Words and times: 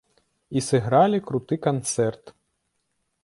І 0.59 0.63
сыгралі 0.67 1.19
круты 1.27 1.55
канцэрт! 1.67 2.25